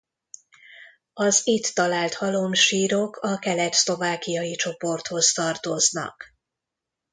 [1.13, 6.35] Az itt talált halomsírok a kelet-szlovákiai csoporthoz tartoznak.